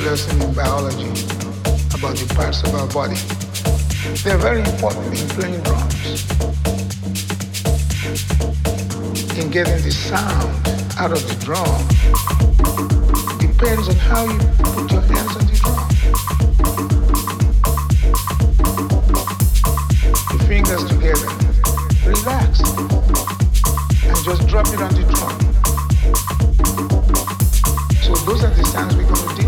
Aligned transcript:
lesson 0.00 0.40
in 0.42 0.52
biology 0.52 1.08
about 1.94 2.16
the 2.16 2.26
parts 2.34 2.62
of 2.64 2.74
our 2.74 2.86
body. 2.88 3.16
They're 4.22 4.38
very 4.38 4.60
important 4.60 5.06
in 5.20 5.28
playing 5.30 5.62
drums, 5.62 6.24
in 9.38 9.50
getting 9.50 9.82
the 9.82 9.90
sound 9.90 10.50
out 10.98 11.12
of 11.12 11.22
the 11.28 11.34
drum. 11.44 11.86
Depends 13.38 13.88
on 13.88 13.96
how 13.96 14.24
you 14.24 14.38
put 14.74 14.90
your 14.92 15.02
hands 15.02 15.36
on 15.36 15.46
the 15.46 15.56
drum. 15.62 15.88
The 20.32 20.38
fingers 20.46 20.84
together, 20.90 21.30
relax, 22.06 22.60
and 24.04 24.16
just 24.24 24.46
drop 24.48 24.66
it 24.68 24.80
on 24.80 24.92
the 24.94 25.04
drum. 25.14 25.36
So 28.02 28.14
those 28.24 28.42
are 28.44 28.54
the 28.54 28.64
sounds 28.64 28.96
we're 28.96 29.04
going 29.04 29.28
to 29.36 29.42
do. 29.42 29.45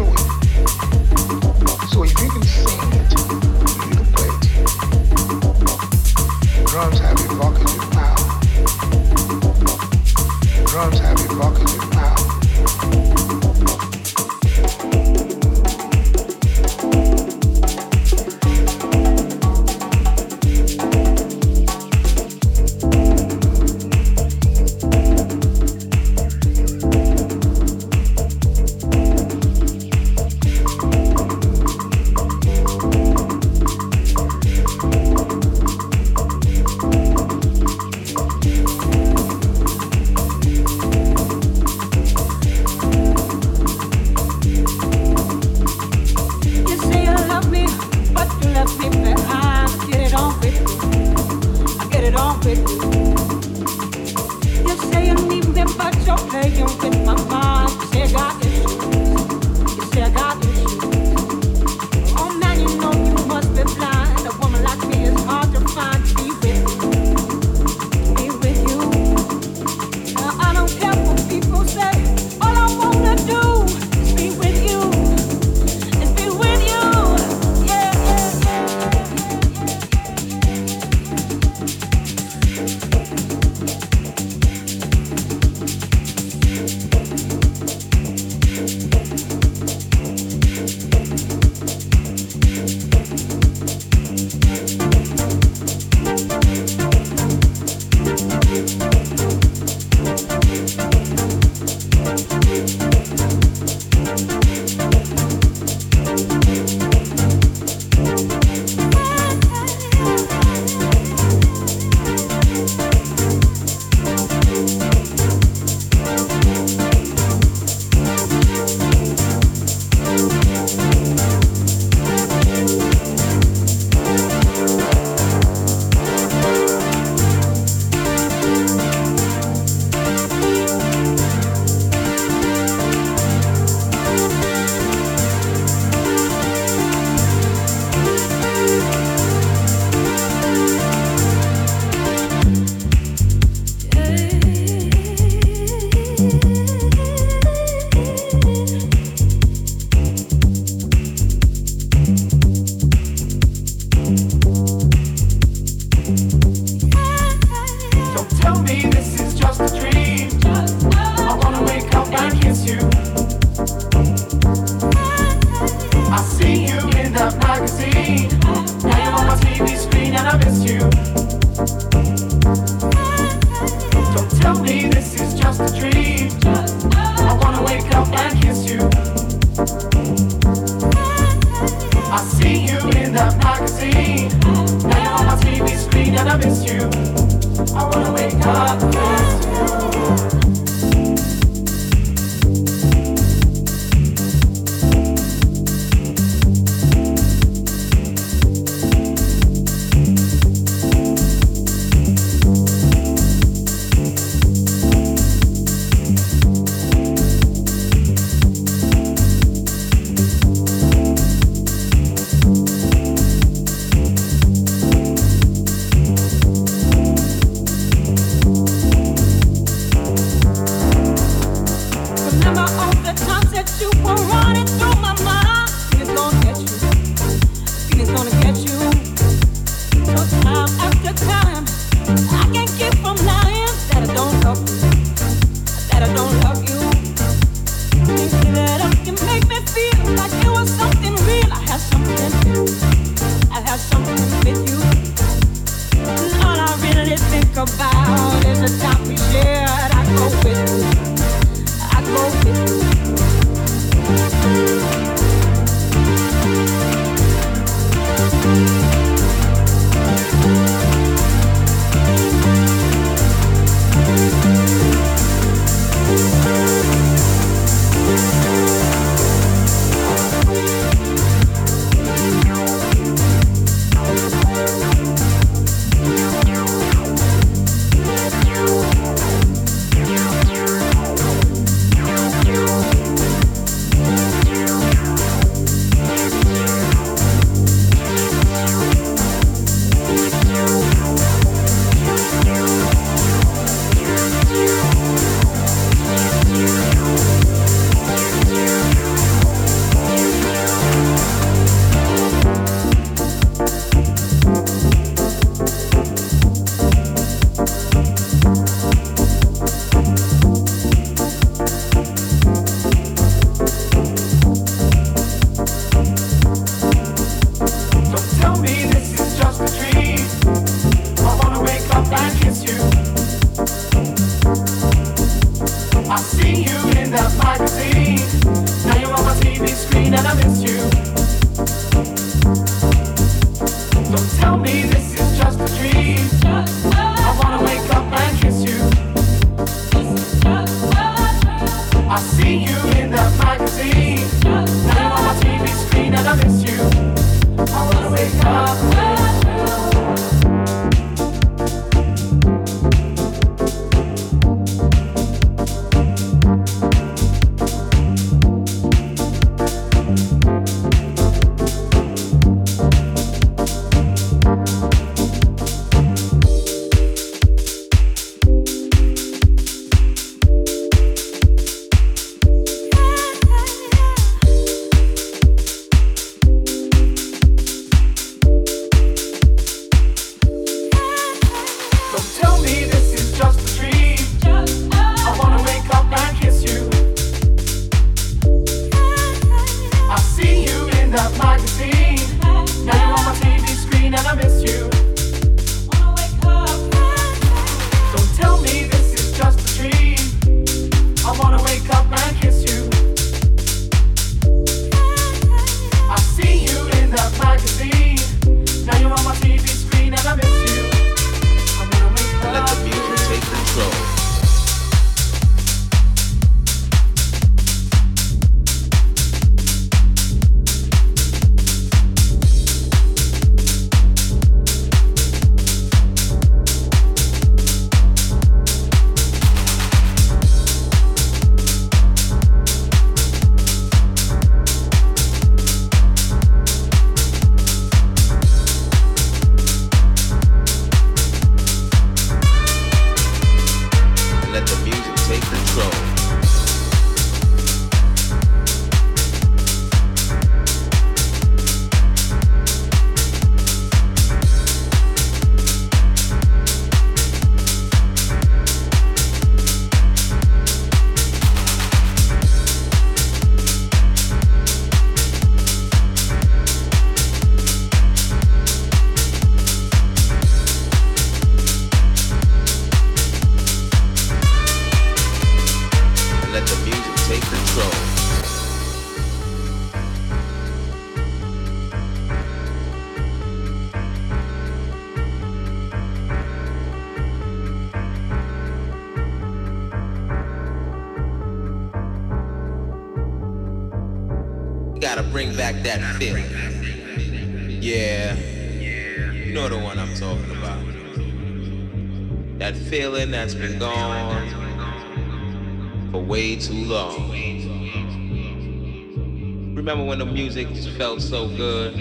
Music 510.38 510.68
felt 510.96 511.20
so 511.20 511.48
good? 511.48 511.94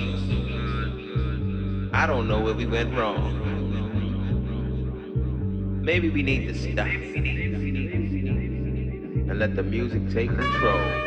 I 1.91 2.05
don't 2.05 2.27
know 2.27 2.39
where 2.39 2.53
we 2.53 2.67
went 2.67 2.95
wrong. 2.95 3.33
Maybe 5.81 6.11
we 6.11 6.21
need 6.21 6.45
to 6.47 6.53
stop 6.53 6.85
and 9.25 9.39
let 9.39 9.55
the 9.55 9.63
music 9.63 10.07
take 10.13 10.29
control. 10.29 11.06